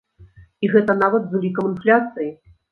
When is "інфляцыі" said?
1.73-2.29